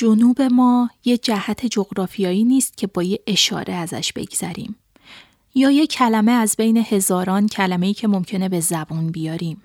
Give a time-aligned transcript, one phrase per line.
[0.00, 4.76] جنوب ما یه جهت جغرافیایی نیست که با یه اشاره ازش بگذریم.
[5.54, 9.62] یا یه کلمه از بین هزاران کلمه ای که ممکنه به زبون بیاریم.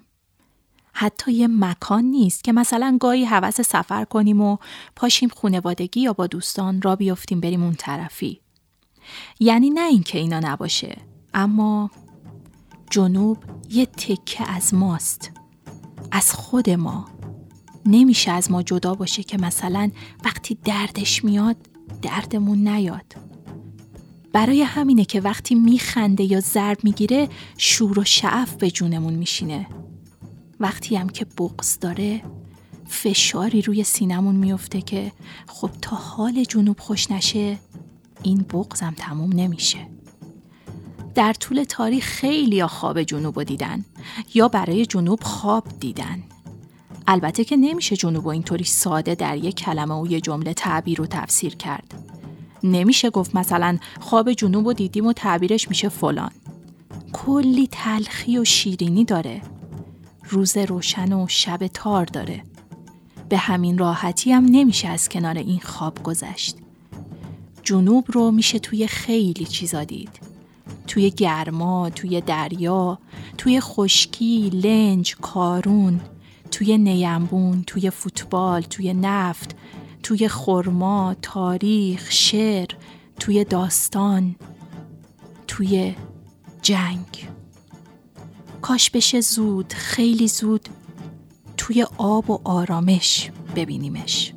[0.94, 4.58] حتی یه مکان نیست که مثلا گاهی حوس سفر کنیم و
[4.96, 8.42] پاشیم خونوادگی یا با دوستان را بیفتیم بریم اون طرفی.
[9.40, 10.98] یعنی نه اینکه اینا نباشه
[11.34, 11.92] اما
[12.90, 13.38] جنوب
[13.70, 15.32] یه تکه از ماست
[16.12, 17.15] از خود ما.
[17.86, 19.92] نمیشه از ما جدا باشه که مثلا
[20.26, 21.56] وقتی دردش میاد
[22.02, 23.16] دردمون نیاد.
[24.34, 29.68] برای همینه که وقتی میخنده یا ضرب می‌گیره شور و شعف به جونمون میشینه.
[30.60, 32.22] وقتی هم که بغز داره
[32.88, 35.12] فشاری روی سینمون میفته که
[35.48, 37.60] خب تا حال جنوب خوش نشه
[38.24, 39.88] این بغزم تموم نمیشه.
[41.16, 43.86] در طول تاریخ خیلی خواب جنوب دیدن
[44.34, 46.24] یا برای جنوب خواب دیدن.
[47.08, 51.06] البته که نمیشه جنوب و اینطوری ساده در یک کلمه و یه جمله تعبیر و
[51.06, 51.94] تفسیر کرد.
[52.64, 56.32] نمیشه گفت مثلا خواب جنوب و دیدیم و تعبیرش میشه فلان.
[57.14, 59.42] کلی تلخی و شیرینی داره.
[60.30, 62.44] روز روشن و شب تار داره.
[63.30, 66.58] به همین راحتی هم نمیشه از کنار این خواب گذشت.
[67.64, 70.20] جنوب رو میشه توی خیلی چیزا دید.
[70.88, 73.00] توی گرما، توی دریا،
[73.38, 76.02] توی خشکی، لنج، کارون،
[76.56, 79.56] توی نیمبون، توی فوتبال، توی نفت،
[80.04, 82.68] توی خرما، تاریخ، شعر،
[83.20, 84.36] توی داستان،
[85.48, 85.96] توی
[86.62, 87.28] جنگ.
[88.62, 90.70] کاش بشه زود، خیلی زود
[91.58, 94.34] توی آب و آرامش ببینیمش.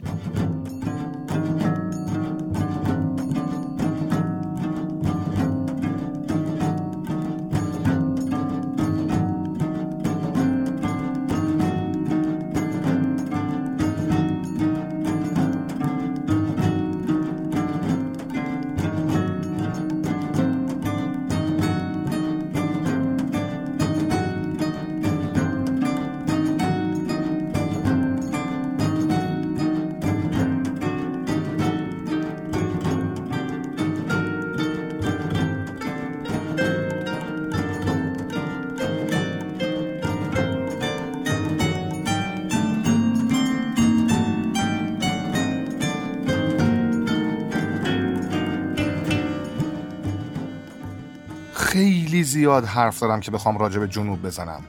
[52.08, 54.64] خیلی زیاد حرف دارم که بخوام راجع به جنوب بزنم.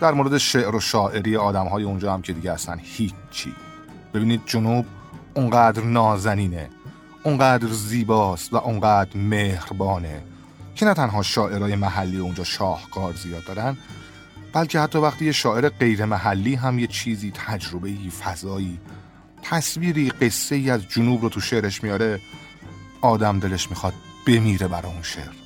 [0.00, 3.54] در مورد شعر و شاعری آدم های اونجا هم که دیگه اصلا هیچی.
[4.14, 4.86] ببینید جنوب
[5.34, 6.70] اونقدر نازنینه
[7.22, 10.22] اونقدر زیباست و اونقدر مهربانه
[10.74, 13.76] که نه تنها شاعرای محلی اونجا شاهکار زیاد دارن
[14.52, 17.90] بلکه حتی وقتی یه شاعر غیر محلی هم یه چیزی تجربه
[18.24, 18.80] فضایی
[19.42, 22.20] تصویری قصه ای از جنوب رو تو شعرش میاره
[23.00, 23.94] آدم دلش می‌خواد
[24.26, 25.45] بمیره برای اون شعر.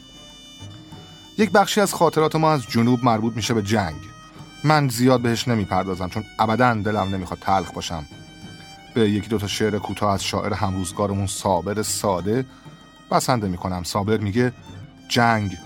[1.41, 3.97] یک بخشی از خاطرات ما از جنوب مربوط میشه به جنگ.
[4.65, 8.05] من زیاد بهش نمی‌پردازم چون ابدا دلم نمی‌خواد تلخ باشم.
[8.95, 12.47] به یکی دوتا شعر کوتاه از شاعر همروزگارمون صابر ساده
[13.11, 13.83] بسنده می‌کنم.
[13.83, 14.53] صابر میگه
[15.09, 15.57] جنگ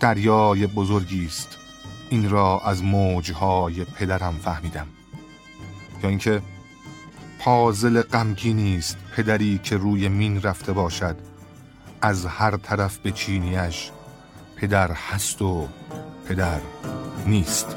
[0.00, 1.48] دریای بزرگی است.
[2.10, 4.86] این را از موجهای پدرم فهمیدم.
[6.02, 6.42] یا اینکه
[7.38, 11.16] پازل غمگینی است پدری که روی مین رفته باشد.
[12.02, 13.90] از هر طرف به چینیش
[14.56, 15.68] پدر هست و
[16.28, 16.60] پدر
[17.26, 17.76] نیست.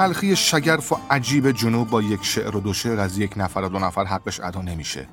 [0.00, 3.68] تلخی شگرف و عجیب جنوب با یک شعر و دو شعر از یک نفر و
[3.68, 5.08] دو نفر حقش ادا نمیشه.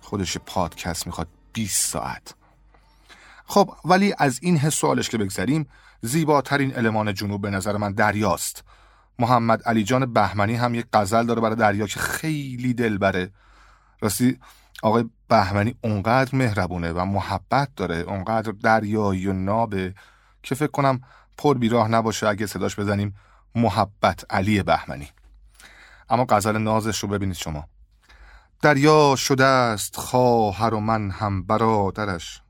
[0.00, 2.34] خودش پادکست می‌خواد 20 ساعت.
[3.46, 5.68] خب ولی از این حس و که بگذریم
[6.00, 8.64] زیباترین المان جنوب به نظر من دریاست.
[9.18, 13.30] محمد علی جان بهمنی هم یک غزل داره برای دریا که خیلی دلبره.
[14.00, 14.38] راستی
[14.82, 19.94] آقای بهمنی اونقدر مهربونه و محبت داره اونقدر دریایی و نابه
[20.42, 21.00] که فکر کنم
[21.38, 23.14] پر بیراه نباشه اگه صداش بزنیم.
[23.54, 25.08] محبت علی بهمنی.
[26.08, 27.68] اما غزل نازش رو ببینید شما.
[28.62, 32.42] دریا شده است خواهر و من هم برادرش.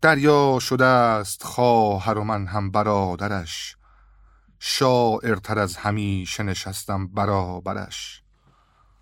[0.00, 3.76] دریا شده است خواهر و من هم برادرش.
[4.58, 8.22] شاعرتر از همیشه نشستم برابرش.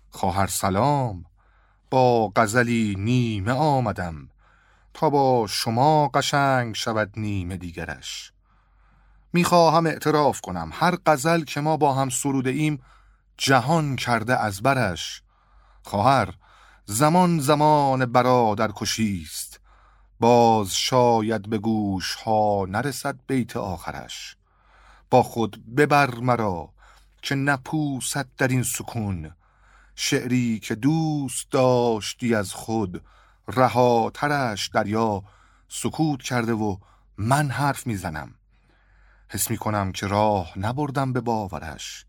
[0.09, 1.25] خواهر سلام
[1.89, 4.29] با غزلی نیمه آمدم.
[4.93, 8.33] تا با شما قشنگ شود نیمه دیگرش.
[9.33, 10.69] می‌خواهم اعتراف کنم.
[10.73, 12.81] هر غزل که ما با هم سروده ایم
[13.37, 15.21] جهان کرده از برش.
[15.83, 16.33] خواهر
[16.85, 19.59] زمان زمان برادر کشیست
[20.19, 24.35] باز شاید به گوش ها نرسد بیت آخرش.
[25.09, 26.69] با خود ببر مرا
[27.21, 29.31] که نپوسد در این سکون.
[29.95, 33.03] شعری که دوست داشتی از خود
[33.47, 35.23] رهاترش دریا
[35.67, 36.77] سکوت کرده و
[37.17, 38.35] من حرف می‌زنم.
[39.29, 42.05] حس می کنم که راه نبردم به باورش.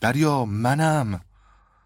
[0.00, 1.20] دریا منم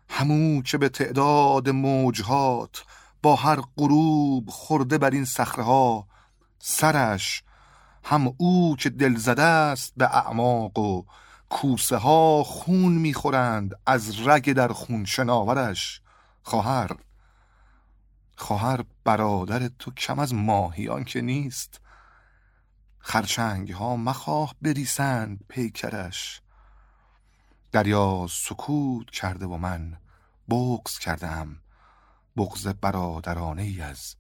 [0.08, 2.84] همو که به تعداد موجهات
[3.22, 6.06] با هر غروب خورده بر این صخره ها
[6.58, 7.42] سرش
[8.04, 11.04] هم او که دل زده است به اعماق و
[11.48, 16.00] کوسه ها خون می‌خورند از رگ در خون شناورش.
[16.42, 16.90] خواهر
[18.36, 21.80] خواهر برادر تو کم از ماهیان که نیست.
[23.04, 26.40] خرچنگ ها مخواه بریسند پیکرش.
[27.72, 29.96] دریا سکوت کرده و من
[30.48, 31.56] بغز کردم.
[32.36, 34.14] بغز برادرانه ای از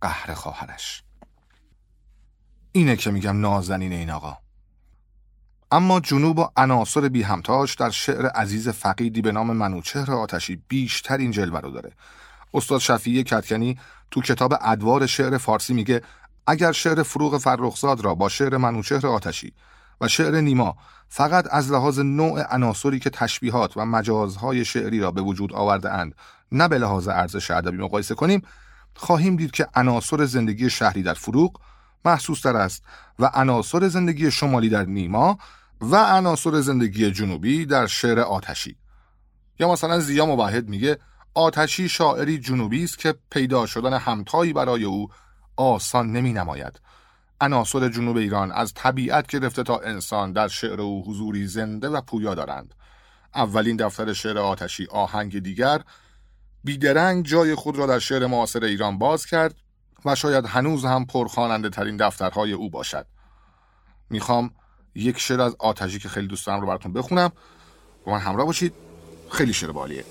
[0.00, 1.02] قهر خواهرش.
[2.72, 4.38] اینه که میگم نازنین این آقا.
[5.70, 11.16] اما جنوب و عناصر بی همتاش در شعر عزیز فقیدی به نام منوچهر آتشی بیشتر
[11.16, 11.92] این جلوه رو داره.
[12.54, 13.78] استاد شفیعی کتکنی
[14.10, 16.02] تو کتاب ادوار شعر فارسی میگه
[16.46, 19.52] اگر شعر فروغ فرخزاد را با شعر منوچهر آتشی
[20.00, 20.76] و شعر نیما
[21.08, 26.14] فقط از لحاظ نوع عناصری که تشبیهات و مجازهای شعری را به وجود آورده اند
[26.52, 28.42] نه به لحاظ ارزش ادبی مقایسه کنیم
[28.96, 31.60] خواهیم دید که عناصر زندگی شهری در فروغ
[32.04, 32.82] محسوس تر است
[33.18, 35.38] و عناصر زندگی شمالی در نیما
[35.80, 38.76] و عناصر زندگی جنوبی در شعر آتشی.
[39.58, 40.98] یا مثلا زیا مباهد میگه
[41.34, 45.08] آتشی شاعری جنوبی است که پیدا شدن همتایی برای او
[45.56, 46.80] آسان نمی نماید
[47.40, 52.34] عناصر جنوب ایران از طبیعت گرفته تا انسان در شعر او حضوری زنده و پویا
[52.34, 52.74] دارند.
[53.34, 55.80] اولین دفتر شعر آتشی آهنگ دیگر
[56.64, 59.54] بیدرنگ جای خود را در شعر معاصر ایران باز کرد
[60.04, 63.06] و شاید هنوز هم پرخواننده ترین دفترهای او باشد.
[64.10, 64.50] می‌خوام
[64.94, 67.32] یک شعر از آتشی که خیلی دوست دارم رو براتون بخونم.
[68.06, 68.74] با من همراه باشید.
[69.30, 70.04] خیلی شعر بالیه.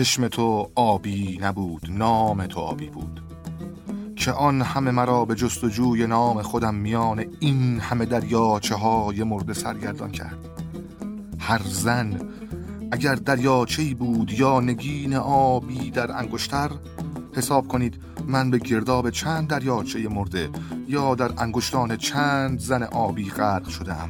[0.00, 3.22] چشم تو آبی نبود نام تو آبی بود.
[4.16, 10.10] که آن همه مرا به جستجوی نام خودم میان این همه دریاچه های مرد سرگردان
[10.10, 10.38] کرد.
[11.38, 12.20] هر زن
[12.92, 16.70] اگر دریاچه بود یا نگین آبی در انگشتر
[17.32, 17.94] حساب کنید
[18.26, 20.50] من به گرداب چند دریاچه مرده
[20.88, 24.08] یا در انگشتان چند زن آبی غرق شدم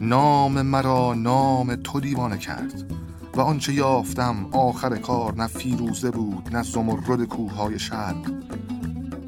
[0.00, 2.97] نام مرا نام تو دیوانه کرد.
[3.34, 8.32] و آنچه یافتم آخر کار نه فیروزه بود نه زمرد کوههای شرق.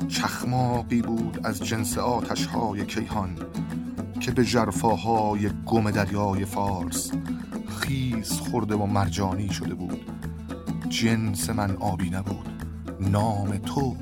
[0.08, 3.36] چخماقی بود از جنس آتشهای کیهان
[4.20, 7.10] که به جرفاهای گم دریای فارس
[7.80, 10.00] خیز خورده و مرجانی شده بود.
[10.88, 12.50] جنس من آبی نبود
[13.00, 13.96] نام تو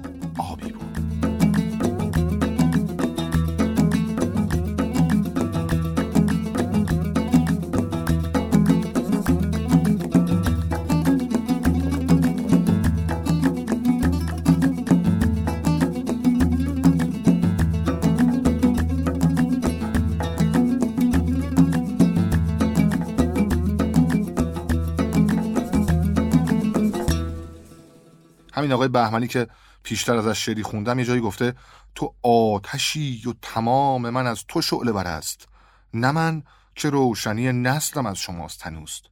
[28.58, 29.48] همین آقای بهمنی که
[29.82, 31.54] پیشتر ازش شعری خوندم یه جایی گفته
[31.94, 35.48] تو آتشی و تمام من از تو شعله بر است.
[35.94, 36.42] نه من
[36.74, 39.02] که روشنی نسلم از شماست تنوست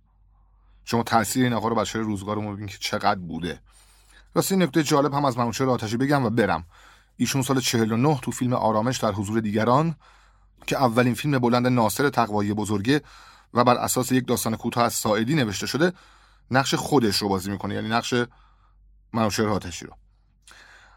[0.84, 3.60] شما تاثیر این آقا رو بر روزگار رو ببین که چقدر بوده.
[4.34, 6.64] راستی نکته جالب هم از منوچهر آتشی بگم و برم.
[7.16, 9.96] ایشون سال 49 تو فیلم آرامش در حضور دیگران
[10.66, 13.02] که اولین فیلم بلند ناصر تقوایی بزرگه
[13.54, 15.92] و بر اساس یک داستان کوتاه از ساعدی نوشته شده
[16.50, 17.74] نقش خودش رو بازی می‌کنه.
[17.74, 18.14] یعنی نقش
[19.16, 19.92] منوچهر آتشی رو.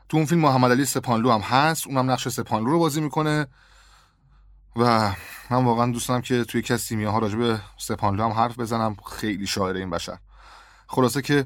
[0.09, 3.47] تو اون فیلم محمد علی سپانلو هم هست اونم نقش سپانلو رو بازی می‌کنه.
[4.75, 5.13] و
[5.49, 8.95] من واقعا دوست دارم که توی کسی سیمیا ها راجع به سپانلو هم حرف بزنم.
[9.11, 10.17] خیلی شاعر این بشر.
[10.87, 11.45] خلاصه که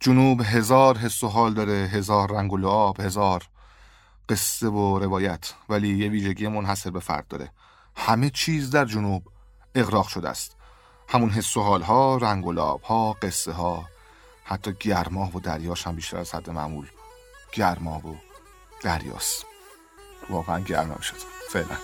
[0.00, 3.42] جنوب هزار حس و حال داره هزار رنگ و لعاب هزار
[4.28, 7.52] قصه و روایت ولی یه ویژگی منحصر به فرد داره.
[7.96, 9.28] همه چیز در جنوب
[9.74, 10.56] اغراق شده است.
[11.08, 13.84] همون حس و حال ها رنگ و لعاب ها قصه ها
[14.48, 16.86] حتی گرماه و دریاش هم بیشتر از حد معمول.
[17.52, 18.14] گرماه و
[18.82, 19.46] دریاست.
[20.30, 21.16] واقعا گرم شد
[21.50, 21.76] فعلا.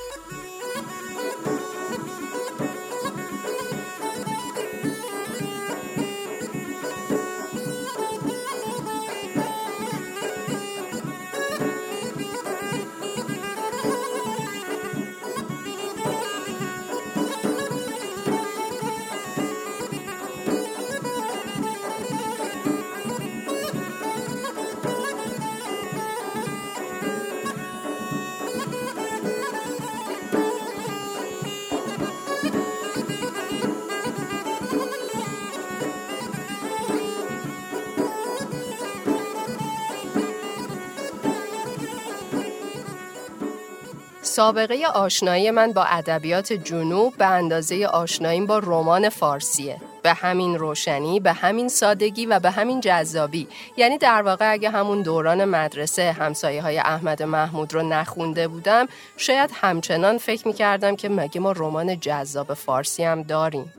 [44.35, 49.81] سابقه آشنایی من با ادبیات جنوب به اندازه آشناییم با رمان فارسیه.
[50.03, 53.49] به همین روشنی به همین سادگی و به همین جذابی.
[53.77, 58.87] یعنی در واقع اگه همون دوران مدرسه همسایه های احمد محمود رو نخونده بودم
[59.17, 63.73] شاید همچنان فکر می‌کردم که مگه ما رمان جذاب فارسی هم داریم.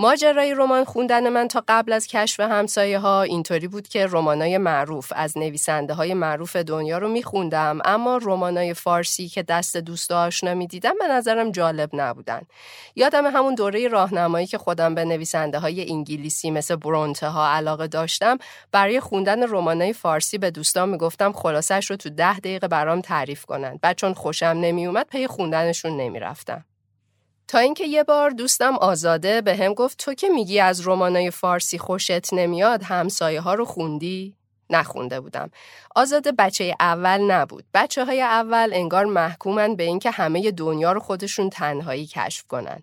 [0.00, 5.12] ماجرای رمان خوندن من تا قبل از کشف همسایه ها اینطوری بود که رمانای معروف
[5.16, 10.94] از نویسنده های معروف دنیا رو میخوندم اما رمانای فارسی که دست دوست آشنا می‌دیدم
[10.98, 12.40] به نظرم جالب نبودن.
[12.96, 18.38] یادم همون دوره راهنمایی که خودم به نویسنده های انگلیسی مثل برونته ها علاقه داشتم
[18.72, 23.78] برای خوندن رمانای فارسی به دوستان می‌گفتم خلاصش رو تو ده دقیقه برام تعریف کنن.
[23.82, 26.64] بعد چون خوشم نمیومد پی خوندنشون نمی‌رفتم.
[27.50, 31.78] تا اینکه یه بار دوستم آزاده به هم گفت تو که میگی از رمانای فارسی
[31.78, 34.34] خوشت نمیاد همسایه ها رو خوندی؟
[34.70, 35.50] نخونده بودم.
[35.96, 37.64] آزاده بچه اول نبود.
[37.74, 42.82] بچه های اول انگار محکومن به اینکه همه دنیا رو خودشون تنهایی کشف کنن.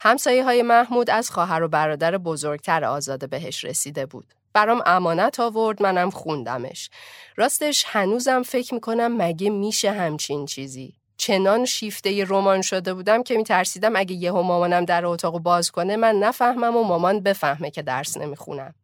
[0.00, 4.34] همسایه های محمود از خواهر و برادر بزرگتر آزاده بهش رسیده بود.
[4.52, 6.90] برام امانت آورد منم خوندمش.
[7.36, 10.94] راستش هنوزم فکر می‌کنم مگه میشه همچین چیزی.
[11.26, 16.14] چنان شیفته رمان شده بودم که میترسیدم اگه یهو مامانم در اتاق باز کنه من
[16.14, 18.74] نفهمم و مامان بفهمه که درس نمی‌خونم.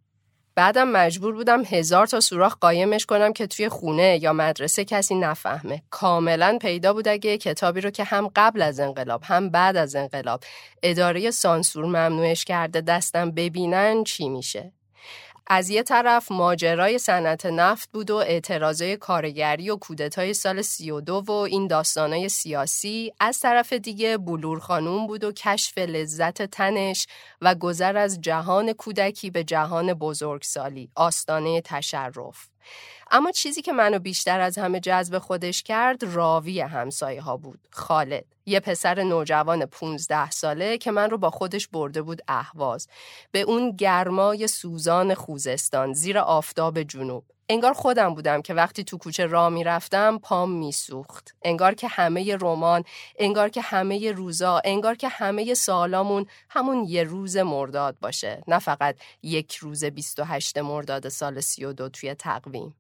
[0.55, 5.83] بعدم مجبور بودم هزار تا سوراخ قایمش کنم که توی خونه یا مدرسه کسی نفهمه.
[5.91, 10.41] کاملا پیدا بود اگه کتابی رو که هم قبل از انقلاب هم بعد از انقلاب
[10.83, 14.73] اداره سانسور ممنوعش کرده دستم ببینن چی میشه.
[15.47, 21.33] از یه طرف ماجرای صنعت نفت بود و اعتراضای کارگری و کودتای سال 32 و
[21.33, 27.07] این داستانای سیاسی از طرف دیگه بلور خانوم بود و کشف لذت تنش
[27.41, 32.52] و گذر از جهان کودکی به جهان بزرگسالی آستانه تشرف.
[33.11, 37.59] اما چیزی که منو بیشتر از همه جذب خودش کرد راوی همسایه ها بود.
[37.71, 42.89] خالد یه پسر نوجوان 15 ساله که من رو با خودش برده بود اهواز.
[43.31, 47.25] به اون گرمای سوزان خوزستان زیر آفتاب جنوب.
[47.53, 51.35] انگار خودم بودم که وقتی تو کوچه راه می‌رفتم پام میسوخت.
[51.43, 52.85] انگار که همه رمان
[53.19, 58.43] انگار که همه روزا انگار که همه سالامون همون یه روز مرداد باشه.
[58.49, 62.75] نه فقط یک روز 28 مرداد سال 32 توی تقویم.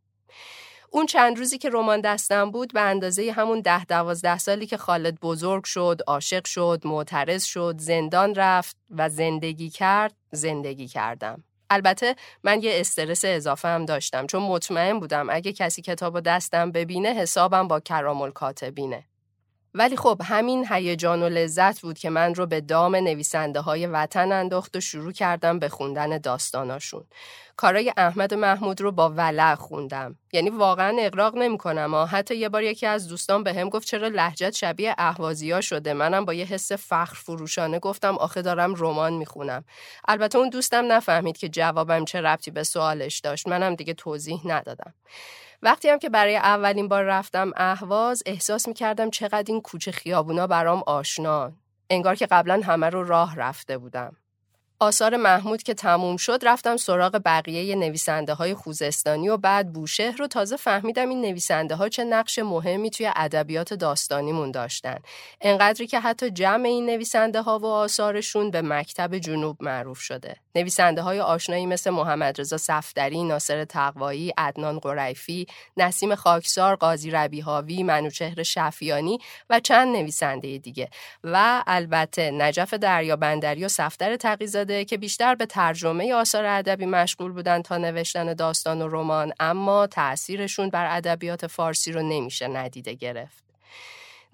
[0.90, 5.20] اون چند روزی که رمان دستم بود به اندازه همون ده دوازده سالی که خالد
[5.20, 11.44] بزرگ شد، عاشق شد، معترض شد، زندان رفت و زندگی کرد، زندگی کردم.
[11.72, 17.08] البته من یه استرس اضافه هم داشتم چون مطمئن بودم اگه کسی کتاب دستم ببینه
[17.08, 19.04] حسابم با کرامل کاتبینه.
[19.74, 24.32] ولی خب همین هیجان و لذت بود که من رو به دام نویسنده های وطن
[24.32, 27.04] انداخت و شروع کردم به خوندن داستاناشون.
[27.56, 30.16] کارای احمد محمود رو با ولع خوندم.
[30.32, 34.08] یعنی واقعا اقراق نمی‌کنم ها حتی یه بار یکی از دوستان به هم گفت چرا
[34.08, 39.64] لهجت شبیه اهوازیا شده منم با یه حس فخر فروشانه گفتم آخه دارم رمان می‌خونم.
[40.08, 43.48] البته اون دوستم نفهمید که جوابم چه ربطی به سوالش داشت.
[43.48, 44.94] منم دیگه توضیح ندادم.
[45.62, 50.46] وقتی هم که برای اولین بار رفتم اهواز احساس می کردم چقدر این کوچه خیابونا
[50.46, 51.52] برام آشنا.
[51.90, 54.16] انگار که قبلا همه رو راه رفته بودم.
[54.80, 60.26] آثار محمود که تموم شد رفتم سراغ بقیه نویسنده های خوزستانی و بعد بوشهر رو
[60.26, 64.98] تازه فهمیدم این نویسنده ها چه نقش مهمی توی ادبیات داستانیمون داشتن.
[65.40, 70.36] انقدری که حتی جمع این نویسنده ها و آثارشون به مکتب جنوب معروف شده.
[70.54, 77.82] نویسنده های آشنایی مثل محمد رضا صفدری، ناصر تقوایی، عدنان قریفی، نسیم خاکسار، قاضی ربیهاوی،
[77.82, 79.18] منوچهر شفیانی
[79.50, 80.88] و چند نویسنده دیگه
[81.24, 87.62] و البته نجف دریابندری و صفدر تقیزاده که بیشتر به ترجمه آثار ادبی مشغول بودن
[87.62, 93.51] تا نوشتن داستان و رمان اما تأثیرشون بر ادبیات فارسی رو نمیشه ندیده گرفت.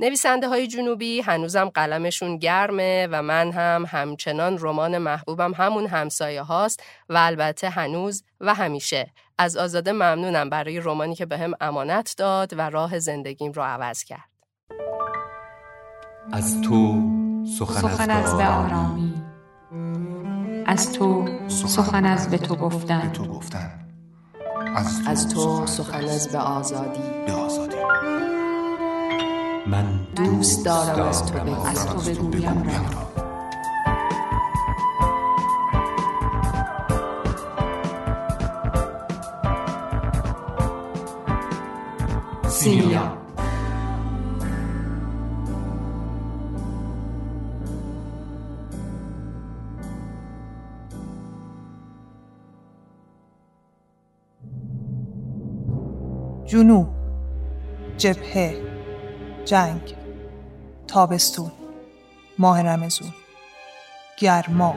[0.00, 6.82] نویسنده های جنوبی هنوزم قلمشون گرمه و من هم همچنان رمان محبوبم همون همسایه هاست
[7.08, 9.12] و البته هنوز و همیشه.
[9.38, 14.04] از آزاده ممنونم برای رومانی که بهم به امانت داد و راه زندگیم رو عوض
[14.04, 14.28] کرد.
[16.32, 17.02] از تو
[17.58, 19.14] سخن, از به آرامی.
[20.66, 23.12] از تو سخن از به تو گفتن.
[25.06, 27.02] از تو سخن از به آزادی.
[27.26, 27.76] به آزادی.
[29.70, 29.84] من
[30.16, 33.28] دوست دارم از تو بگویم از تو بگویم را
[42.48, 43.18] سیلیا
[56.46, 56.88] جنوب
[57.98, 58.67] جبهه.
[59.48, 59.94] جنگ
[60.86, 61.52] تابستون
[62.38, 63.14] ماه رمزون
[64.18, 64.76] گرما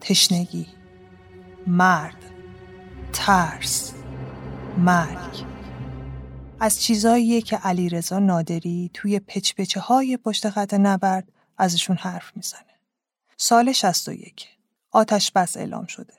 [0.00, 0.66] تشنگی
[1.66, 2.24] مرد
[3.12, 3.94] ترس
[4.78, 5.44] مرگ
[6.60, 12.74] از چیزاییه که علیرضا نادری توی پچپچه های پشت خط نبرد ازشون حرف می‌زنه.
[13.36, 14.48] سال 61
[14.90, 16.14] آتش بس اعلام شده.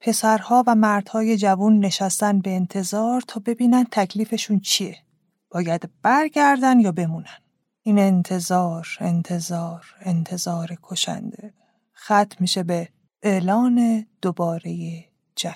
[0.00, 5.07] پسرها و مردهای جوون نشستن به انتظار تا ببینن تکلیفشون چیه.
[5.50, 7.38] باید برگردن یا بمونن.
[7.82, 11.54] این انتظار، انتظار، انتظار کشنده.
[11.96, 12.88] ختم میشه به
[13.22, 15.04] اعلان دوباره
[15.36, 15.54] جنگ.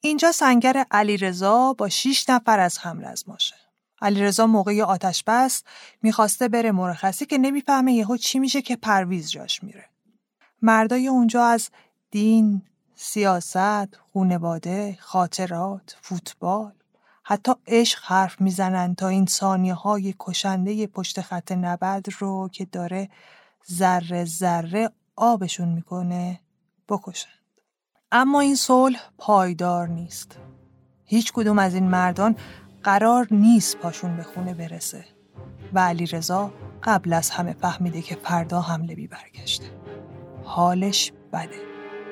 [0.00, 3.54] اینجا سنگر علیرضا با شیش نفر از هم رزماشه.
[4.02, 5.62] علیرضا موقع آتش بس
[6.02, 9.84] می‌خواسته بره مرخصی که نمی‌فهمه یهو چی میشه که پرویز جاش میره.
[10.62, 11.70] مردای اونجا از
[12.10, 12.62] دین،
[12.94, 16.72] سیاست، خونواده، خاطرات، فوتبال،
[17.30, 23.08] حتی عشق حرف می‌زنن تا این ثانیه های کشنده پشت خط نبرد رو که داره
[23.70, 26.40] ذره ذره آبشون می‌کنه
[26.88, 27.32] بکشند.
[28.12, 30.38] اما این صلح پایدار نیست.
[31.04, 32.36] هیچ کدوم از این مردان
[32.82, 35.04] قرار نیست پاشون به خونه برسه
[35.72, 39.66] و علی رضا قبل از همه فهمیده که فردا حمله بی برگشته.
[40.44, 41.60] حالش بده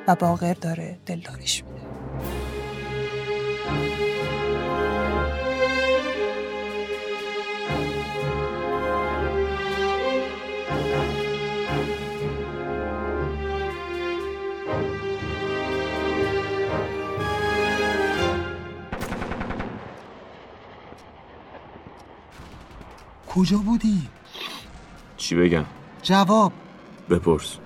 [0.09, 1.86] و باقر داره دلداریش میده.
[23.37, 24.09] کجا بودی؟
[25.17, 25.65] چی بگم؟
[26.03, 26.53] جواب
[27.11, 27.57] بپرس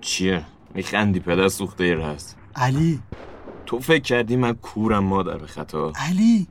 [0.00, 3.00] چیه؟ میخندی پدر سوخته ای هست علی
[3.66, 6.46] تو فکر کردی من کورم مادر به خطا علی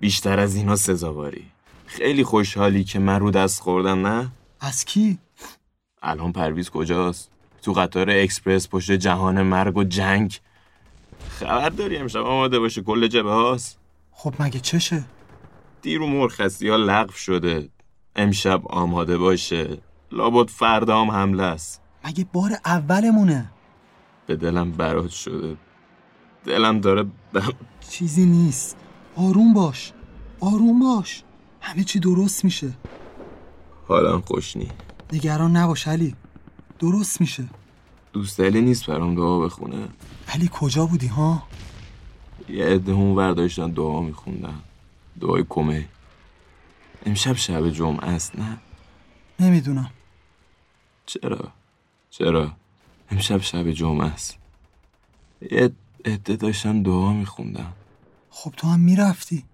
[0.00, 1.44] بیشتر از اینا سزاواری
[1.86, 4.28] خیلی خوشحالی که من رو دست خوردم نه؟
[4.60, 5.18] از کی؟
[6.02, 7.30] الان پرویز کجاست؟
[7.62, 10.40] تو قطار اکسپرس پشت جهان مرگ و جنگ
[11.28, 13.78] خبر داری امشب آماده باشه کل جبه هاست؟
[14.12, 15.04] خب مگه چشه؟
[15.82, 17.68] دیرو مرخصی ها لغو شده.
[18.16, 19.78] امشب آماده باشه.
[20.12, 21.80] لابد فردا هم حمله است.
[22.04, 23.50] مگه بار اولمونه؟
[24.26, 25.56] به دلم برات شده.
[26.44, 27.52] دلم داره بم...
[27.90, 28.76] چیزی نیست.
[29.16, 29.92] آروم باش.
[30.40, 31.22] آروم باش.
[31.60, 32.72] همه چی درست میشه.
[33.88, 34.68] حالم خوش نی.
[35.12, 36.14] نگران نباش علی.
[36.78, 37.44] درست میشه.
[38.12, 39.88] دوست دلی نیست برام دعا بخونه.
[40.28, 41.42] علی کجا بودی ها؟
[42.48, 44.54] یه عده اون ورداشتن دعا میخوندن.
[45.20, 45.88] دعای کمه.
[47.06, 48.58] امشب شب جمعه است نه؟
[49.40, 49.90] نمی‌دونم.
[51.06, 51.52] چرا؟
[52.10, 52.52] چرا؟
[53.10, 54.38] امشب شب جمعه است.
[55.50, 55.72] یه
[56.04, 57.72] عده داشتن دعا میخوندن
[58.30, 59.44] خب تو هم می‌رفتی.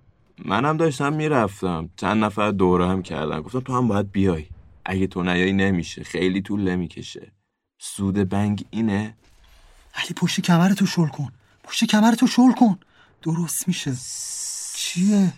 [0.44, 1.90] منم داشتم می‌رفتم.
[1.96, 3.40] چند نفر دوره هم کردن.
[3.40, 4.46] گفتم تو هم باید بیای.
[4.84, 6.04] اگه تو نیایی نمیشه.
[6.04, 7.32] خیلی طول نمی‌کشه.
[7.78, 9.16] سود بنگ اینه.
[9.94, 11.32] علی پشت کمرتو شل کن.
[11.64, 12.78] پشت کمرتو شل کن.
[13.22, 13.92] درست میشه.
[14.74, 15.32] چیه؟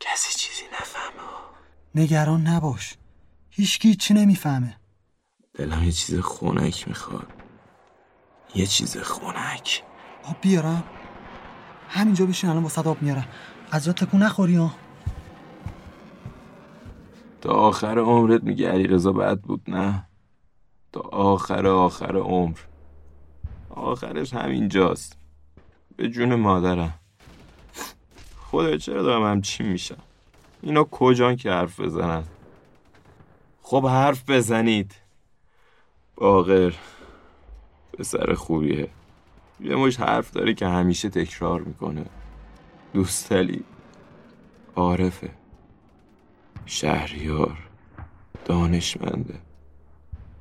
[0.00, 1.28] کسی چیزی نفهمه.
[1.94, 2.96] نگران نباش.
[3.50, 4.76] هیچکی چی نمی‌فهمه.
[5.54, 7.32] دلم یه چیز خونک می‌خواد.
[8.54, 9.82] یه چیز خونک
[10.24, 10.84] آب بیارم
[11.88, 13.28] همینجا بشین الان با آب میارم.
[13.70, 14.74] از جا تکون نخوری ها.
[17.40, 20.08] تا آخر عمرت میگه علی رضا بد بود نه؟
[20.92, 22.58] تا آخر آخر عمر.
[23.70, 25.16] آخرش همینجاست.
[25.96, 27.00] به جون مادرم.
[28.50, 30.02] خدا چرا دارم همچین میشم؟
[30.62, 32.24] اینا کجان که حرف بزنن؟
[33.62, 34.94] خب حرف بزنید.
[36.16, 36.74] باقر
[37.98, 38.88] پسر خوبیه.
[39.60, 42.04] یه مش حرف داره که همیشه تکرار می‌کنه.
[42.92, 43.64] دوستلی.
[44.76, 45.30] عارفه.
[46.66, 47.68] شهریار.
[48.44, 49.40] دانشمنده.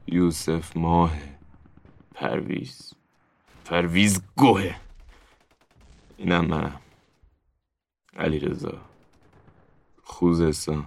[0.07, 1.17] یوسف ماه
[2.15, 2.93] پرویز.
[3.65, 4.75] پرویز گوه
[6.17, 6.81] اینم منم.
[8.17, 8.73] علی رضا
[10.03, 10.85] خوزستان.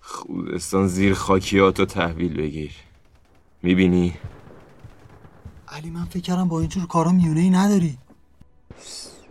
[0.00, 2.72] خوزستان زیر خاکیاتو تحویل بگیر.
[3.62, 4.16] می‌بینی؟
[5.68, 7.98] علی من فکر کردم با اینجور کارا میونه ای نداری.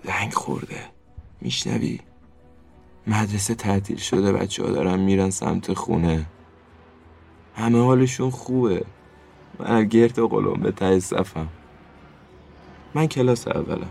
[0.06, 0.86] لنگ خورده.
[1.42, 2.00] میشنوی؟
[3.08, 6.26] مدرسه تعطیل شده بچه ها دارن میرن سمت خونه.
[7.56, 8.86] همه حالشون خوبه.
[9.60, 11.48] من گرد و قلم به ته صفم.
[12.94, 13.90] من کلاس اولم.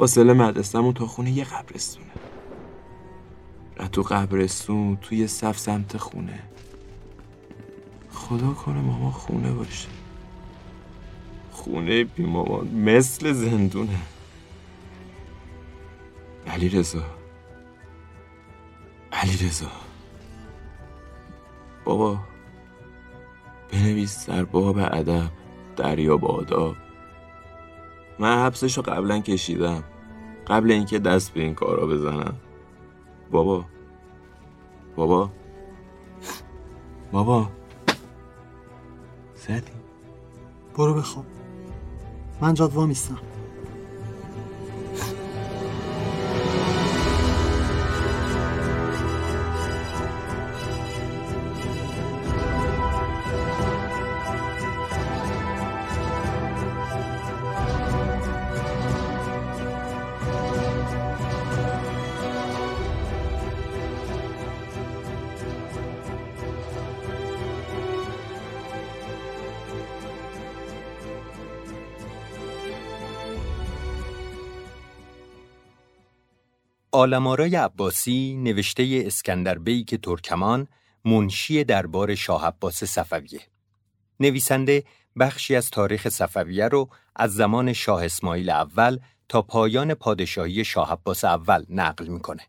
[0.00, 2.10] فاصله مدرسهمون تا خونه یه قبرستونه.
[3.76, 6.42] و تو قبرستون توی صف سمت خونه.
[8.12, 9.88] خدا کنه ماما خونه باشه.
[11.52, 14.00] خونه بی مامان مثل زندونه.
[16.46, 17.04] علی رضا
[19.12, 19.70] علی رضا
[21.84, 22.18] بابا
[23.72, 25.30] بنویس در باب ادب
[25.76, 26.44] دریا با
[28.20, 29.84] من حبسشو قبلا کشیدم.
[30.46, 32.34] قبل اینکه دست به این کارا بزنم.
[33.30, 33.64] بابا.
[34.96, 35.30] بابا.
[37.12, 37.48] بابا.
[39.36, 39.72] زدی.
[40.76, 41.26] برو بخواب.
[42.40, 43.18] من جاد وامیستم
[77.00, 80.66] آلمارای عباسی نوشته اسکندر بیک ترکمان
[81.04, 83.40] منشی دربار شاه عباس صفویه.
[84.20, 84.84] نویسنده
[85.20, 91.24] بخشی از تاریخ صفویه رو از زمان شاه اسماعیل اول تا پایان پادشاهی شاه عباس
[91.24, 92.42] اول نقل می‌کنه.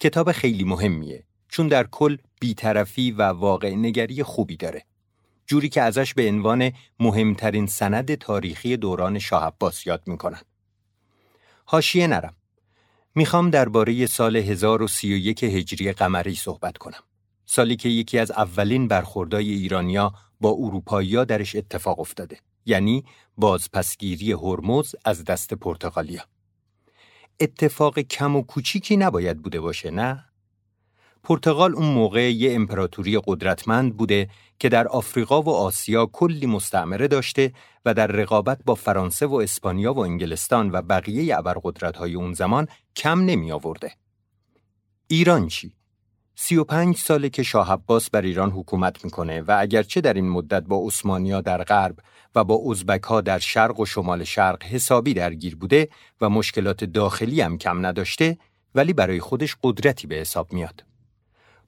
[0.00, 4.84] کتاب خیلی مهمیه چون در کل بیطرفی و واقع نگری خوبی داره.
[5.46, 10.42] جوری که ازش به عنوان مهمترین سند تاریخی دوران شاه عباس یاد می‌کنن.
[11.64, 12.36] حاشیه نرم.
[13.18, 17.02] می‌خوام درباره سال 1031 هجری قمری صحبت کنم.
[17.46, 22.38] سالی که یکی از اولین برخوردای ایرانیا با اروپایی‌ها درش اتفاق افتاده.
[22.66, 23.04] یعنی
[23.36, 26.22] بازپسگیری هرمز از دست پرتغالیا.
[27.40, 30.24] اتفاق کم و کوچیکی نباید بوده باشه نه؟
[31.26, 37.52] پرتغال اون موقع یه امپراتوری قدرتمند بوده که در آفریقا و آسیا کلی مستعمره داشته
[37.84, 43.20] و در رقابت با فرانسه و اسپانیا و انگلستان و بقیه ابرقدرت‌های اون زمان کم
[43.20, 43.92] نمی آورده.
[45.08, 45.72] ایران چی؟
[46.34, 50.28] سی و پنج ساله که شاه عباس بر ایران حکومت می‌کنه و اگرچه در این
[50.28, 51.96] مدت با عثمانیا در غرب
[52.34, 55.88] و با ازبک ها در شرق و شمال شرق حسابی درگیر بوده
[56.20, 58.38] و مشکلات داخلی هم کم نداشته
[58.74, 60.95] ولی برای خودش قدرتی به حساب میاد.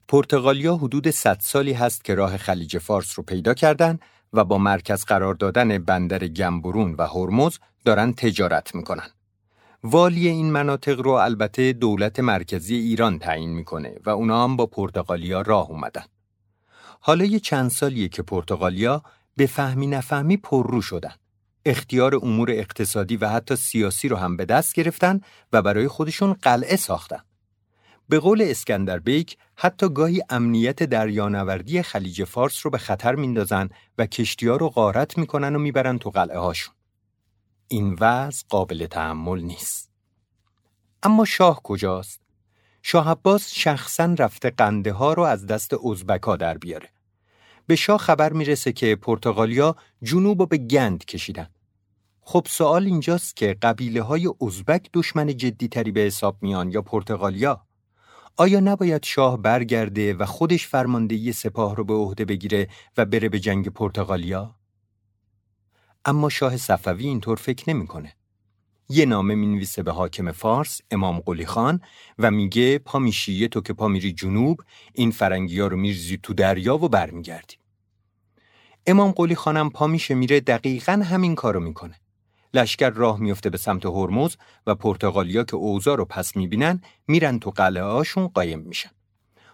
[0.09, 3.99] پرتغالیا حدود 100 سالی هست که راه خلیج فارس رو پیدا کردن
[4.33, 9.09] و با مرکز قرار دادن بندر گمبرون و هرمز دارن تجارت می‌کنن.
[9.83, 15.41] والی این مناطق رو البته دولت مرکزی ایران تعیین می‌کنه و اونا هم با پرتغالیا
[15.41, 16.05] راه اومدن.
[16.99, 19.03] حالا یه چند سالیه که پرتغالیا
[19.35, 21.13] به فهمی نفهمی پررو شدن.
[21.65, 25.21] اختیار امور اقتصادی و حتی سیاسی رو هم به دست گرفتن
[25.53, 27.19] و برای خودشون قلعه ساختن.
[28.09, 34.05] به قول اسکندر بیک حتی گاهی امنیت دریانوردی خلیج فارس رو به خطر میندازن و
[34.05, 36.75] کشتیها رو غارت می‌کنن و می‌برن تو قلعه هاشون.
[37.67, 39.91] این وضع قابل تحمل نیست.
[41.03, 42.21] اما شاه کجاست؟
[42.83, 46.89] شاه عباس شخصا رفته قنده ها رو از دست ازبکا در بیاره.
[47.67, 51.49] به شاه خبر می‌رسه که پرتغالیا جنوب به گند کشیدن.
[52.21, 57.68] خب سوال اینجاست که قبیله های ازبک دشمن جدی تری به حساب میان یا پرتغالیا؟
[58.41, 63.39] آیا نباید شاه برگرده و خودش فرماندهی سپاه رو به عهده بگیره و بره به
[63.39, 64.55] جنگ پرتغالیا؟
[66.05, 68.15] اما شاه صفوی اینطور فکر نمی‌کنه.
[68.89, 71.81] یه نامه می‌نویسه به حاکم فارس امام قلی خان
[72.19, 74.61] و میگه پا میشی تو که پا میری جنوب
[74.93, 77.55] این فرنگی ها رو میرزی تو دریا و برمیگردی.
[78.87, 81.95] امام قلی خانم پا میشه میره دقیقا همین کارو می‌کنه.
[82.53, 84.35] لشکر راه میفته به سمت هرمز
[84.67, 88.89] و پرتغالیا که اوضاع رو پس می‌بینن میرن تو قلعه هاشون قایم میشن.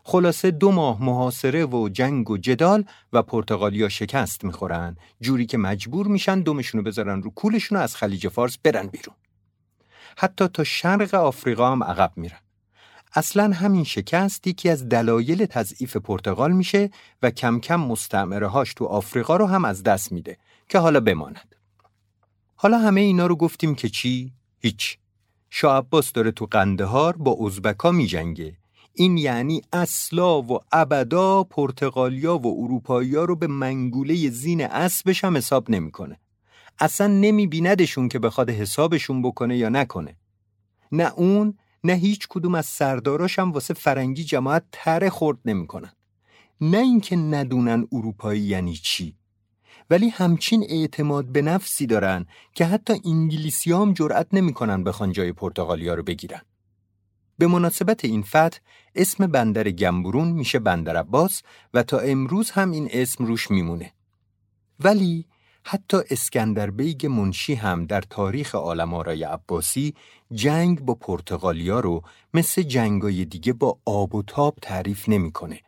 [0.03, 6.07] خلاصه دو ماه محاصره و جنگ و جدال و پرتغالیا شکست می‌خورن جوری که مجبور
[6.07, 9.15] میشن دومشونو بذارن رو کولشون از خلیج فارس برن بیرون.
[10.17, 12.39] حتی تا شرق آفریقا هم عقب میرن.
[13.13, 16.89] اصلا همین شکست یکی از دلایل تضعیف پرتغال میشه
[17.21, 20.37] و کم کم مستعمره هاش تو آفریقا رو هم از دست میده
[20.69, 21.54] که حالا بماند.
[22.55, 24.97] حالا همه اینا رو گفتیم که چی؟ هیچ.
[25.49, 28.57] شاه عباس داره تو قندهار با ازبکا میجنگه.
[28.93, 35.69] این یعنی اصلا و ابدا پرتغالیا و اروپایی رو به منگوله زین اسبش هم حساب
[35.69, 36.19] نمی‌کنه.
[36.79, 40.17] اصلا نمیبیندشون که بخواد حسابشون بکنه یا نکنه.
[40.91, 45.93] نه اون نه هیچ کدوم از سرداراش هم واسه فرنگی جماعت تره خورد نمی‌کنن.
[46.61, 49.15] نه اینکه ندونن اروپایی یعنی چی.
[49.89, 55.93] ولی همچین اعتماد به نفسی دارن که حتی انگلیسی هم جرأت نمی‌کنن بخوان جای پرتغالیا
[55.93, 56.41] رو بگیرن.
[57.37, 58.59] به مناسبت این فتح
[58.95, 61.41] اسم بندر گمبرون میشه بندر عباس
[61.73, 63.93] و تا امروز هم این اسم روش میمونه.
[64.79, 65.25] ولی
[65.63, 69.93] حتی اسکندر بیگ منشی هم در تاریخ آرای عباسی
[70.31, 72.01] جنگ با پرتغالیا رو
[72.33, 75.59] مثل جنگای دیگه با آب و تاب تعریف نمی‌کنه.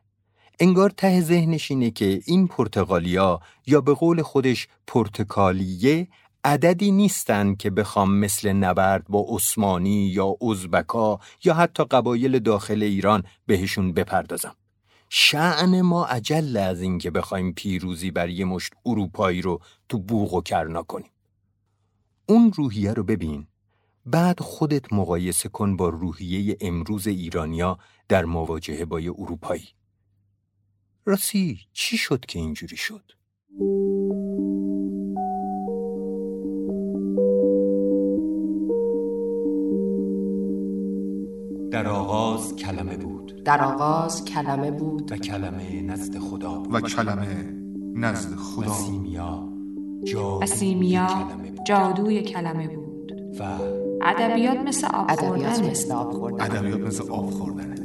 [0.59, 6.07] انگار ته ذهنش اینه که این پرتغالیا یا به قول خودش پرتکالیه
[6.43, 13.23] عددی نیستن که بخوام مثل نبرد با عثمانی یا ازبکا یا حتی قبایل داخل ایران
[13.45, 14.55] بهشون بپردازم.
[15.09, 20.33] شعن ما عجل از این که بخوایم پیروزی بر یه مشت اروپایی رو تو بوغ
[20.33, 21.11] و کرنا کنیم.
[22.25, 23.47] اون روحیه رو ببین.
[24.05, 29.76] بعد خودت مقایسه کن با روحیه امروز ایرانیا در مواجهه با یه اروپایی.
[31.07, 33.11] راستی چی شد که اینجوری شد؟
[41.71, 43.43] در آغاز کلمه بود.
[43.43, 45.11] در آغاز کلمه بود.
[45.11, 46.75] و کلمه نزد خدا بود.
[46.75, 47.53] و کلمه
[47.95, 48.73] نزد خدا.
[48.73, 49.49] سیمیا
[50.45, 51.07] سیمیا
[51.67, 53.11] جادوی کلمه بود.
[53.39, 53.43] و
[54.01, 57.75] ادبیات مثل آب ادبیات مثل آب خوردن ادبیات مثل آب خوردنه.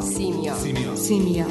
[0.00, 1.46] سیمیا سیمیا سیمیا سیمیا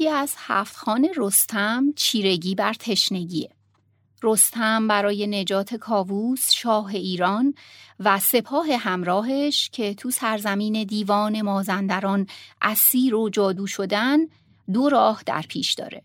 [0.00, 3.50] یکی از هفت خان رستم چیرگی بر تشنگیه.
[4.22, 7.54] رستم برای نجات کاووس شاه ایران
[8.00, 12.26] و سپاه همراهش که تو سرزمین دیوان مازندران
[12.62, 14.18] اسیر و جادو شدن
[14.72, 16.02] دو راه در پیش داره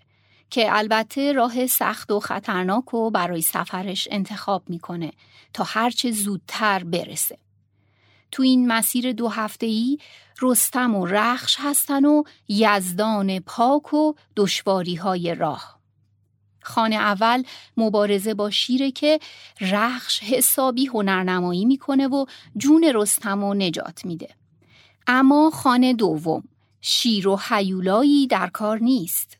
[0.49, 5.11] که البته راه سخت و خطرناک و برای سفرش انتخاب می‌کنه
[5.53, 7.37] تا هرچه زودتر برسه.
[8.33, 9.97] تو این مسیر دو هفته‌ای
[10.41, 15.79] رستم و رخش هستن و یزدان پاک و دشواری های راه.
[16.61, 17.43] خانه اول
[17.77, 19.19] مبارزه با شیره که
[19.61, 22.25] رخش حسابی هنرنمایی می‌کنه و
[22.57, 24.29] جون رستم و نجات میده.
[25.07, 26.43] اما خانه دوم
[26.81, 29.37] شیر و حیولایی در کار نیست.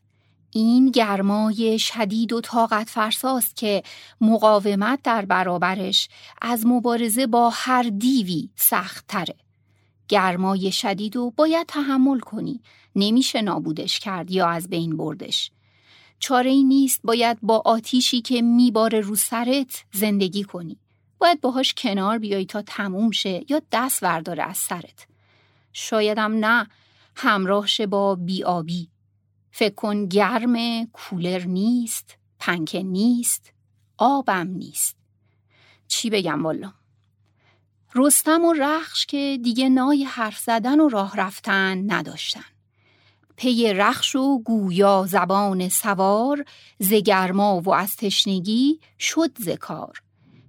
[0.56, 3.82] این گرمای شدید و طاقت فرساست که
[4.20, 6.08] مقاومت در برابرش
[6.42, 9.34] از مبارزه با هر دیوی سخت تره.
[10.08, 12.60] گرمای شدید و باید تحمل کنی.
[12.96, 15.50] نمیشه نابودش کرد یا از بین بردش.
[16.18, 20.78] چاره ای نیست باید با آتیشی که میباره رو سرت زندگی کنی.
[21.18, 25.06] باید باهاش کنار بیای تا تموم شه یا دست ورداره از سرت.
[25.72, 26.68] شایدم نه
[27.16, 28.93] همراه شه با بیابی.
[29.56, 33.52] فکر کن گرم کولر نیست، پنکه نیست،
[33.98, 34.96] آبم نیست.
[35.88, 36.72] چی بگم والا؟
[37.94, 42.44] رستم و رخش که دیگه نای حرف زدن و راه رفتن نداشتن.
[43.36, 46.44] پی رخش و گویا زبان سوار
[46.78, 50.02] زگرما و از تشنگی شد زکار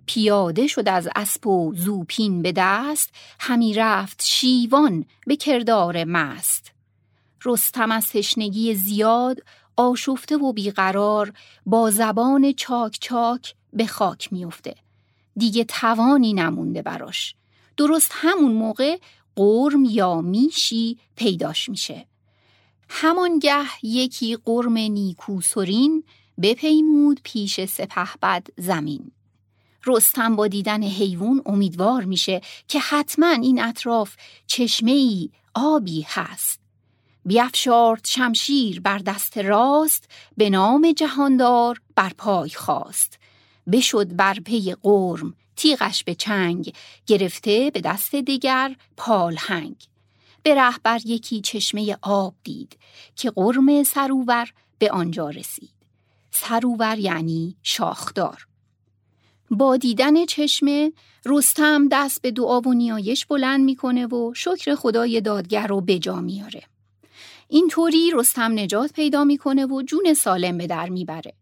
[0.06, 6.74] پیاده شد از اسب و زوپین به دست همی رفت شیوان به کردار مست
[7.45, 9.39] رستم از تشنگی زیاد
[9.77, 11.34] آشفته و بیقرار
[11.65, 14.75] با زبان چاک چاک به خاک میفته
[15.38, 17.36] دیگه توانی نمونده براش.
[17.77, 18.97] درست همون موقع
[19.36, 22.05] قرم یا میشی پیداش میشه.
[22.89, 26.03] همانگه یکی قرم نیکوسرین
[26.41, 29.12] بپیمود پیش سپه بد زمین.
[29.86, 34.15] رستم با دیدن حیوان امیدوار میشه که حتما این اطراف
[34.47, 36.64] چشمه ای آبی هست.
[37.25, 43.19] بیافشارد شمشیر بر دست راست به نام جهاندار بر پای خواست.
[43.71, 46.73] بشد بر پی قرم تیغش به چنگ
[47.07, 49.75] گرفته به دست دیگر پالهنگ
[50.43, 52.77] به رهبر یکی چشمه آب دید
[53.15, 55.73] که قرم سروور به آنجا رسید.
[56.31, 58.47] سروور یعنی شاخدار.
[59.51, 60.93] با دیدن چشمه
[61.25, 66.15] رستم دست به دعا و نیایش بلند می‌کنه و شکر خدای دادگر رو به جا
[66.15, 66.63] میاره.
[67.47, 71.34] اینطوری رستم نجات پیدا می‌کنه و جون سالم به در می‌بره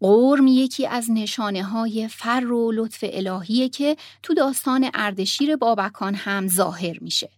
[0.00, 6.48] قرم یکی از نشانه های فر و لطف الهیه که تو داستان اردشیر بابکان هم
[6.48, 7.30] ظاهر میشه.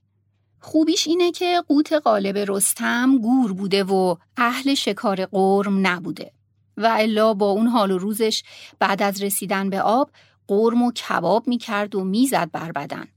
[0.61, 6.33] خوبیش اینه که قوت غالب رستم گور بوده و اهل شکار قرم نبوده
[6.77, 8.43] و الا با اون حال و روزش
[8.79, 10.11] بعد از رسیدن به آب
[10.49, 13.09] قرم و کباب می‌کرد و می‌زد بر بدن.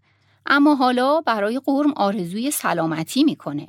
[0.46, 3.66] اما حالا برای قرم آرزوی سلامتی می‌کنه.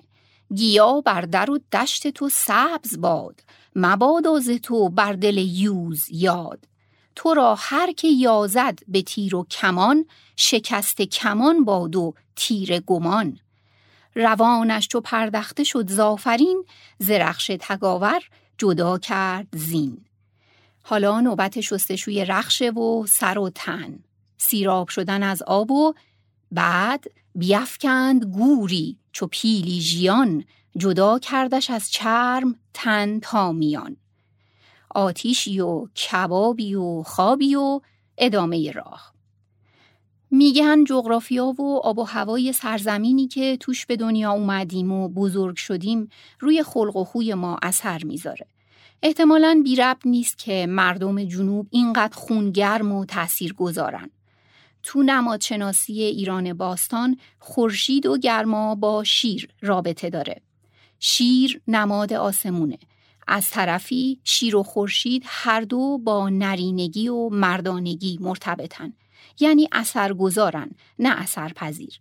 [0.54, 3.40] گیا بر در و دشت تو سبز باد
[3.76, 6.64] مبادا ز تو بر دل یوز یاد.
[7.16, 13.38] تو را هر که یازد به تیر و کمان شکست کمان باد و تیر گمان.
[14.14, 16.64] روانش چو پردخته شد زافرین
[16.98, 18.22] زرخش تگاور
[18.58, 20.04] جدا کرد زین.
[20.82, 23.98] حالا نوبت شستشوی رخشه و سر و تن.
[24.38, 25.94] سیراب شدن از آب و
[26.52, 28.99] بعد بیفکند گوری.
[29.12, 30.44] چو پیلی ژیان
[30.76, 33.96] جدا کردش از چرم تن تا میان.
[34.94, 37.80] آتیشی و کبابی و خوابی و
[38.18, 39.12] ادامه راه.
[40.30, 46.08] میگن جغرافیا و آب و هوای سرزمینی که توش به دنیا اومدیم و بزرگ شدیم
[46.40, 48.46] روی خلق و خوی ما اثر می‌ذاره.
[49.02, 54.10] احتمالا بی رب نیست که مردم جنوب اینقدر خونگرم و تأثیر گذارن.
[54.82, 60.42] تو نمادشناسی ایران باستان خورشید و گرما با شیر رابطه داره.
[60.98, 62.78] شیر نماد آسمونه.
[63.28, 68.92] از طرفی شیر و خورشید هر دو با نرینگی و مردانگی مرتبطن.
[69.40, 72.00] یعنی اثرگذارن نه اثرپذیر.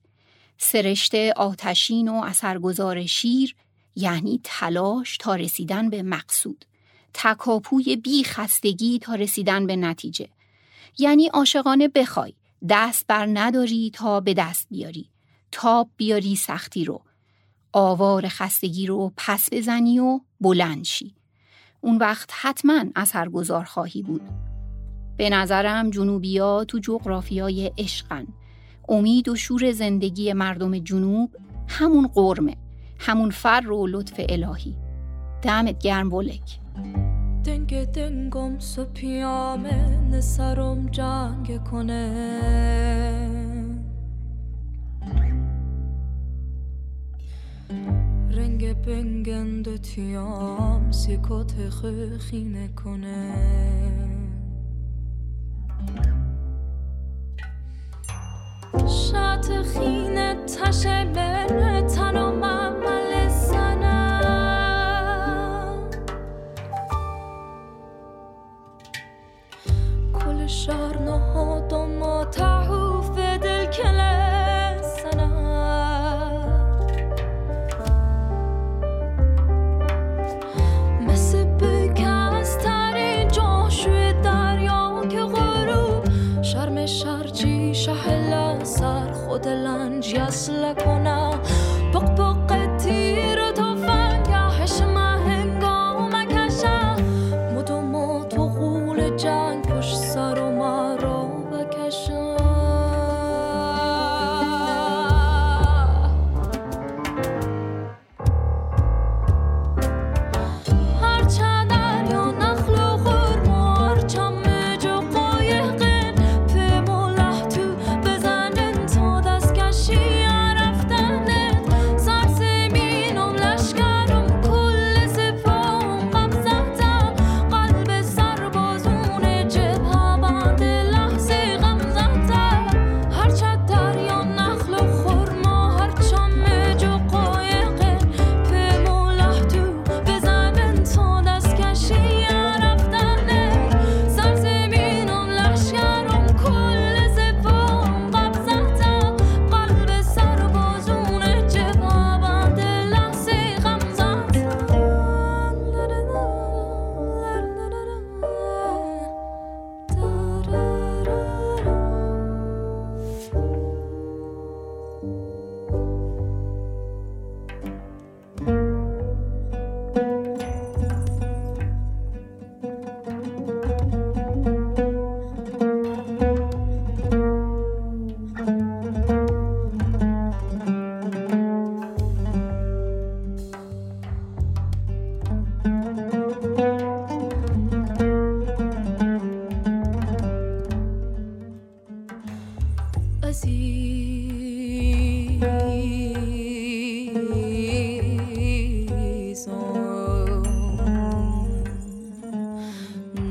[0.57, 3.55] سرشت آتشین و اثرگذار شیر
[3.95, 6.65] یعنی تلاش تا رسیدن به مقصود.
[7.13, 10.29] تکاپوی بی خستگی تا رسیدن به نتیجه.
[10.97, 12.33] یعنی عاشقانه بخوای
[12.69, 15.09] دست بر نداری تا به دست بیاری.
[15.51, 17.01] تاب بیاری سختی رو.
[17.73, 21.15] آوار خستگی رو پس بزنی و بلند شی.
[21.81, 24.21] اون وقت حتما اثرگذار خواهی بود.
[25.17, 28.27] به نظرم جنوبیا تو جغرافیای عشقن.
[28.89, 31.35] امید و شور زندگی مردم جنوب
[31.67, 32.57] همون قرمه.
[32.99, 34.75] همون فر و لطف الهی.
[35.41, 36.59] دمت گرم ولک.
[37.49, 38.59] دنگ دنگم
[38.93, 42.09] پیامه نسرم جنگ کنه.
[48.31, 51.53] رنگ بنگند تیام سیکوت
[52.75, 53.33] کنه.
[58.87, 60.98] شات خینه تشه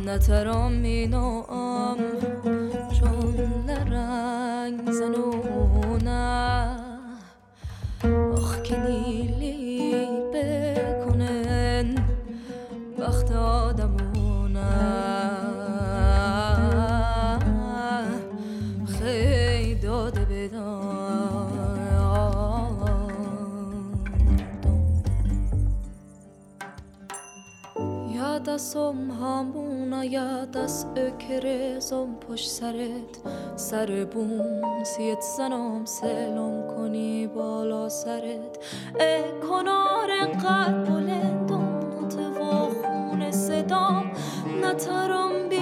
[0.09, 1.97] نترام مینام
[3.01, 3.35] چون
[3.67, 6.77] لرنگ زنونه.
[8.33, 11.95] آخ که نیلی بکنن
[12.99, 14.71] وقت آدمونه.
[18.87, 20.25] خیلی داده
[30.05, 33.15] یاد از اکرزم پشت سرت.
[33.57, 38.59] سر بوم سیت زنم سلم کنی بالا سرت.
[39.01, 40.11] ای کنار
[40.45, 44.11] قد بلندم نوت و خون صدام.
[44.63, 45.58] نترم بی